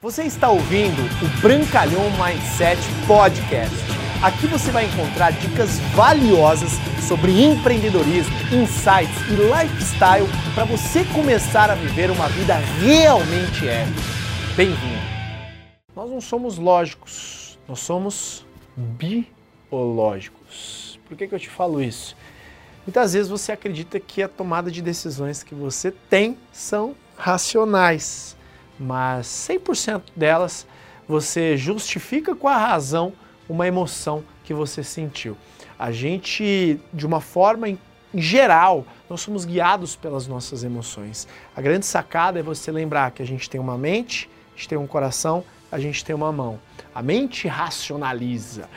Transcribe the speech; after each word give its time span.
Você 0.00 0.22
está 0.22 0.48
ouvindo 0.48 1.02
o 1.02 1.40
Brancalhão 1.40 2.04
Mindset 2.12 2.80
Podcast. 3.04 3.74
Aqui 4.22 4.46
você 4.46 4.70
vai 4.70 4.84
encontrar 4.84 5.32
dicas 5.32 5.80
valiosas 5.96 6.70
sobre 7.08 7.42
empreendedorismo, 7.42 8.32
insights 8.52 9.16
e 9.28 9.32
lifestyle 9.32 10.28
para 10.54 10.64
você 10.66 11.04
começar 11.06 11.68
a 11.68 11.74
viver 11.74 12.12
uma 12.12 12.28
vida 12.28 12.54
realmente 12.80 13.66
épica. 13.66 14.00
Bem-vindo! 14.56 15.02
Nós 15.96 16.08
não 16.08 16.20
somos 16.20 16.58
lógicos, 16.58 17.58
nós 17.66 17.80
somos 17.80 18.46
biológicos. 18.76 21.00
Por 21.08 21.16
que, 21.16 21.26
que 21.26 21.34
eu 21.34 21.40
te 21.40 21.48
falo 21.48 21.82
isso? 21.82 22.16
Muitas 22.86 23.14
vezes 23.14 23.28
você 23.28 23.50
acredita 23.50 23.98
que 23.98 24.22
a 24.22 24.28
tomada 24.28 24.70
de 24.70 24.80
decisões 24.80 25.42
que 25.42 25.56
você 25.56 25.90
tem 25.90 26.38
são 26.52 26.94
racionais 27.16 28.37
mas 28.78 29.26
100% 29.26 30.02
delas 30.14 30.66
você 31.08 31.56
justifica 31.56 32.34
com 32.34 32.48
a 32.48 32.56
razão 32.56 33.12
uma 33.48 33.66
emoção 33.66 34.22
que 34.44 34.52
você 34.52 34.82
sentiu. 34.82 35.36
A 35.78 35.90
gente, 35.90 36.78
de 36.92 37.06
uma 37.06 37.20
forma 37.20 37.68
em 37.68 37.78
geral, 38.14 38.86
nós 39.08 39.20
somos 39.20 39.44
guiados 39.44 39.96
pelas 39.96 40.26
nossas 40.26 40.64
emoções. 40.64 41.26
A 41.56 41.60
grande 41.60 41.86
sacada 41.86 42.38
é 42.38 42.42
você 42.42 42.70
lembrar 42.70 43.10
que 43.10 43.22
a 43.22 43.26
gente 43.26 43.48
tem 43.48 43.60
uma 43.60 43.78
mente, 43.78 44.28
a 44.54 44.56
gente 44.56 44.68
tem 44.68 44.78
um 44.78 44.86
coração, 44.86 45.44
a 45.70 45.78
gente 45.78 46.04
tem 46.04 46.14
uma 46.14 46.32
mão. 46.32 46.58
A 46.94 47.02
mente 47.02 47.46
racionaliza. 47.46 48.68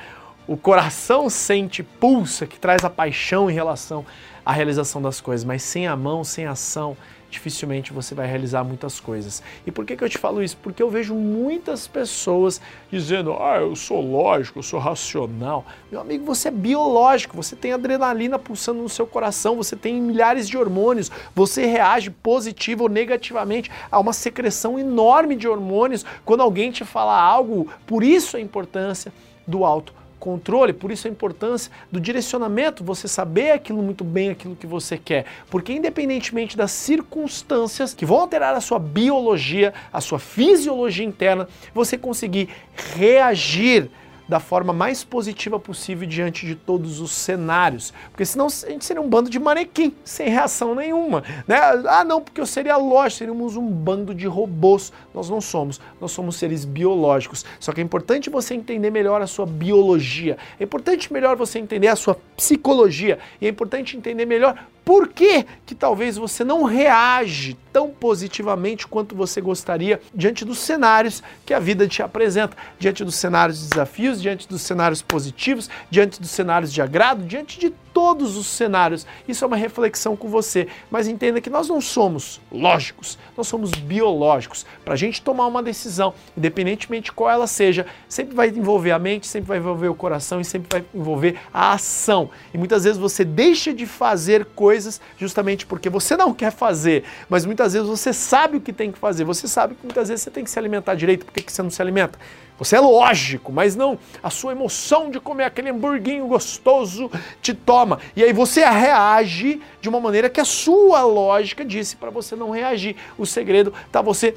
O 0.48 0.58
coração 0.58 1.30
sente, 1.30 1.84
pulsa, 1.84 2.48
que 2.48 2.60
traz 2.60 2.84
a 2.84 2.90
paixão 2.90 3.50
em 3.50 3.54
relação 3.54 4.04
à 4.44 4.52
realização 4.52 5.00
das 5.00 5.22
coisas, 5.22 5.46
mas 5.46 5.62
sem 5.62 5.88
a 5.88 5.96
mão, 5.96 6.24
sem 6.24 6.48
ação, 6.48 6.98
dificilmente 7.30 7.94
você 7.94 8.16
vai 8.16 8.26
realizar 8.26 8.64
muitas 8.64 9.00
coisas. 9.00 9.44
E 9.68 9.72
por 9.72 9.86
que, 9.86 9.96
que 9.96 10.04
eu 10.04 10.10
te 10.10 10.18
falo 10.18 10.42
isso? 10.42 10.58
Porque 10.58 10.82
eu 10.82 10.90
vejo 10.90 11.14
muitas 11.14 11.88
pessoas 11.88 12.60
dizendo, 12.92 13.34
ah, 13.34 13.60
eu 13.60 13.76
sou 13.76 14.02
lógico, 14.02 14.60
eu 14.60 14.64
sou 14.64 14.80
racional. 14.80 15.64
Meu 15.92 16.02
amigo, 16.02 16.26
você 16.26 16.48
é 16.48 16.52
biológico, 16.52 17.38
você 17.38 17.56
tem 17.56 17.72
adrenalina 17.72 18.40
pulsando 18.40 18.82
no 18.82 18.90
seu 18.90 19.06
coração, 19.06 19.56
você 19.56 19.76
tem 19.76 20.02
milhares 20.02 20.50
de 20.50 20.58
hormônios, 20.58 21.12
você 21.36 21.68
reage 21.68 22.10
positivo 22.10 22.84
ou 22.84 22.90
negativamente 22.90 23.70
a 23.92 24.00
uma 24.00 24.12
secreção 24.12 24.80
enorme 24.80 25.36
de 25.36 25.48
hormônios 25.48 26.04
quando 26.26 26.42
alguém 26.42 26.72
te 26.72 26.84
fala 26.84 27.18
algo, 27.18 27.70
por 27.86 28.04
isso 28.04 28.36
a 28.36 28.42
importância 28.42 29.14
do 29.48 29.64
alto 29.64 30.01
controle, 30.22 30.72
por 30.72 30.92
isso 30.92 31.08
a 31.08 31.12
importância 31.12 31.72
do 31.92 32.00
direcionamento, 32.00 32.84
você 32.84 33.08
saber 33.08 33.52
aquilo 33.52 33.82
muito 33.82 34.04
bem, 34.04 34.30
aquilo 34.30 34.56
que 34.56 34.68
você 34.68 34.98
quer. 34.98 35.26
Porque 35.50 35.74
independentemente 35.74 36.56
das 36.56 36.72
circunstâncias 36.72 37.94
que 37.94 38.06
vão 38.06 38.20
alterar 38.20 38.54
a 38.54 38.62
sua 38.62 38.78
biologia, 38.78 39.74
a 39.92 40.00
sua 40.00 40.20
fisiologia 40.20 41.06
interna, 41.06 41.48
você 41.74 41.98
conseguir 41.98 42.50
reagir 42.96 43.90
da 44.32 44.40
forma 44.40 44.72
mais 44.72 45.04
positiva 45.04 45.60
possível 45.60 46.08
diante 46.08 46.46
de 46.46 46.56
todos 46.56 47.02
os 47.02 47.12
cenários. 47.12 47.94
Porque 48.12 48.26
senão 48.26 48.46
a 48.46 48.70
gente 48.70 48.86
seria 48.86 49.02
um 49.02 49.10
bando 49.10 49.30
de 49.30 49.38
manequim, 49.38 49.94
sem 50.06 50.30
reação 50.30 50.74
nenhuma. 50.74 51.22
Né? 51.46 51.58
Ah, 51.90 52.06
não, 52.06 52.22
porque 52.22 52.40
eu 52.40 52.46
seria 52.46 52.78
lógico, 52.78 53.20
seríamos 53.20 53.58
um 53.58 53.68
bando 53.68 54.16
de 54.16 54.28
robôs. 54.28 54.94
Nós 55.14 55.30
não 55.30 55.42
somos, 55.42 55.82
nós 56.00 56.14
somos 56.14 56.38
seres 56.38 56.64
biológicos. 56.64 57.44
Só 57.60 57.74
que 57.74 57.82
é 57.82 57.84
importante 57.84 58.30
você 58.30 58.54
entender 58.54 58.90
melhor 58.90 59.22
a 59.22 59.28
sua 59.28 59.46
biologia, 59.46 60.38
é 60.58 60.64
importante 60.64 61.12
melhor 61.12 61.36
você 61.36 61.60
entender 61.60 61.90
a 61.90 61.96
sua 61.98 62.16
psicologia, 62.38 63.20
e 63.42 63.48
é 63.48 63.50
importante 63.50 63.98
entender 63.98 64.26
melhor 64.26 64.56
por 64.84 65.08
que, 65.08 65.46
que 65.66 65.76
talvez 65.76 66.18
você 66.18 66.44
não 66.44 66.64
reage 66.64 67.58
tão 67.72 67.90
positivamente 67.90 68.88
quanto 68.88 69.16
você 69.16 69.40
gostaria 69.40 70.02
diante 70.14 70.44
dos 70.44 70.60
cenários 70.60 71.24
que 71.46 71.54
a 71.54 71.60
vida 71.60 71.88
te 71.88 72.04
apresenta, 72.04 72.58
diante 72.78 73.04
dos 73.04 73.16
cenários 73.16 73.62
de 73.62 73.70
desafios, 73.70 74.22
diante 74.22 74.48
dos 74.48 74.62
cenários 74.62 75.02
positivos, 75.02 75.70
diante 75.90 76.20
dos 76.20 76.32
cenários 76.32 76.74
de 76.74 76.82
agrado, 76.82 77.24
diante 77.24 77.60
de 77.60 77.70
todos 77.94 78.38
os 78.38 78.48
cenários. 78.48 79.06
Isso 79.28 79.44
é 79.44 79.48
uma 79.48 79.58
reflexão 79.58 80.16
com 80.16 80.28
você, 80.28 80.68
mas 80.90 81.08
entenda 81.08 81.42
que 81.42 81.50
nós 81.50 81.70
não 81.70 81.80
somos 81.80 82.42
lógicos, 82.52 83.18
nós 83.36 83.48
somos 83.48 83.72
biológicos. 83.72 84.66
Para 84.84 84.94
a 84.94 84.98
gente 84.98 85.22
tomar 85.22 85.48
uma 85.48 85.64
decisão, 85.64 86.14
independentemente 86.38 87.06
de 87.06 87.12
qual 87.12 87.30
ela 87.30 87.48
seja, 87.48 87.86
sempre 88.08 88.36
vai 88.36 88.50
envolver 88.50 88.92
a 88.92 89.00
mente, 89.00 89.28
sempre 89.28 89.50
vai 89.50 89.58
envolver 89.58 89.88
o 89.88 89.96
coração 89.96 90.42
e 90.42 90.46
sempre 90.46 90.68
vai 90.70 90.86
envolver 90.94 91.38
a 91.54 91.74
ação. 91.74 92.30
E 92.54 92.58
muitas 92.58 92.84
vezes 92.84 93.00
você 93.00 93.24
deixa 93.24 93.74
de 93.74 93.86
fazer 93.86 94.46
coisas 94.46 94.71
justamente 95.18 95.66
porque 95.66 95.90
você 95.90 96.16
não 96.16 96.34
quer 96.34 96.52
fazer, 96.52 97.04
mas 97.30 97.46
muitas 97.46 97.74
vezes 97.74 97.88
você 97.88 98.14
sabe 98.14 98.58
o 98.58 98.62
que 98.62 98.74
tem 98.74 98.92
que 98.92 98.98
fazer, 98.98 99.24
você 99.24 99.48
sabe 99.48 99.76
que 99.76 99.86
muitas 99.86 100.10
vezes 100.10 100.24
você 100.24 100.32
tem 100.32 100.44
que 100.44 100.50
se 100.50 100.60
alimentar 100.60 100.96
direito, 100.96 101.26
por 101.26 101.34
que, 101.34 101.42
que 101.42 101.52
você 101.52 101.62
não 101.62 101.70
se 101.70 101.82
alimenta? 101.82 102.18
Você 102.62 102.76
é 102.76 102.80
lógico, 102.80 103.52
mas 103.52 103.76
não. 103.76 103.98
A 104.22 104.30
sua 104.30 104.52
emoção 104.52 105.10
de 105.10 105.20
comer 105.20 105.46
aquele 105.46 105.70
hamburguinho 105.70 106.28
gostoso 106.28 107.10
te 107.42 107.56
toma. 107.56 107.98
E 108.16 108.24
aí 108.24 108.32
você 108.32 108.64
reage 108.64 109.60
de 109.82 109.90
uma 109.90 110.00
maneira 110.00 110.30
que 110.30 110.40
a 110.40 110.46
sua 110.46 111.02
lógica 111.02 111.66
disse 111.66 111.96
para 111.96 112.12
você 112.12 112.36
não 112.36 112.52
reagir. 112.52 112.96
O 113.18 113.26
segredo 113.26 113.74
está 113.88 114.00
você 114.00 114.36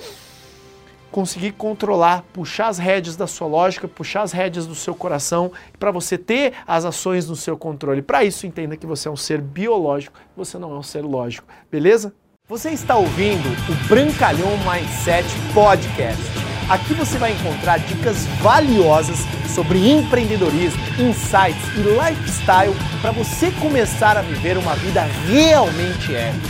conseguir 1.14 1.52
controlar, 1.52 2.24
puxar 2.32 2.66
as 2.66 2.76
rédeas 2.76 3.14
da 3.14 3.28
sua 3.28 3.46
lógica, 3.46 3.86
puxar 3.86 4.22
as 4.22 4.32
rédeas 4.32 4.66
do 4.66 4.74
seu 4.74 4.96
coração, 4.96 5.52
para 5.78 5.92
você 5.92 6.18
ter 6.18 6.54
as 6.66 6.84
ações 6.84 7.28
no 7.28 7.36
seu 7.36 7.56
controle. 7.56 8.02
Para 8.02 8.24
isso, 8.24 8.48
entenda 8.48 8.76
que 8.76 8.84
você 8.84 9.06
é 9.06 9.10
um 9.12 9.16
ser 9.16 9.40
biológico, 9.40 10.18
você 10.36 10.58
não 10.58 10.74
é 10.74 10.76
um 10.76 10.82
ser 10.82 11.02
lógico, 11.02 11.46
beleza? 11.70 12.12
Você 12.48 12.70
está 12.70 12.96
ouvindo 12.96 13.46
o 13.70 13.88
Brancalhão 13.88 14.50
Mindset 14.68 15.28
Podcast. 15.54 16.20
Aqui 16.68 16.94
você 16.94 17.16
vai 17.16 17.30
encontrar 17.30 17.78
dicas 17.78 18.26
valiosas 18.42 19.18
sobre 19.54 19.88
empreendedorismo, 19.88 20.82
insights 20.98 21.62
e 21.76 22.10
lifestyle 22.10 22.74
para 23.00 23.12
você 23.12 23.52
começar 23.62 24.16
a 24.16 24.22
viver 24.22 24.58
uma 24.58 24.74
vida 24.74 25.02
realmente 25.28 26.12
épica. 26.12 26.48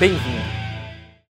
Bem-vindo! 0.00 0.59